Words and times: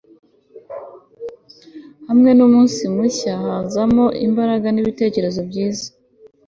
hamwe 2.07 2.31
n'umunsi 2.37 2.81
mushya 2.95 3.33
hazamo 3.43 4.05
imbaraga 4.27 4.67
n'ibitekerezo 4.71 5.39
bishya 5.47 5.89